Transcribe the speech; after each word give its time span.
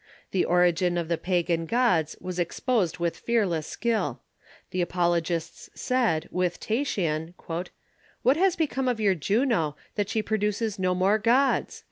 The 0.31 0.45
origin 0.45 0.97
of 0.97 1.09
the 1.09 1.17
pagan 1.19 1.67
gods 1.67 2.17
was 2.19 2.39
exposed 2.39 2.97
with 2.97 3.15
fearless 3.19 3.67
skill. 3.67 4.21
The 4.71 4.81
apologists 4.81 5.69
said, 5.75 6.27
with 6.31 6.59
Ta 6.59 6.83
tian," 6.83 7.35
What 8.23 8.35
has 8.35 8.55
become 8.55 8.87
of 8.87 8.99
your 8.99 9.13
Juno, 9.13 9.75
that 9.93 10.09
she 10.09 10.23
produces 10.23 10.79
no 10.79 10.95
more 10.95 11.19
gods?" 11.19 11.79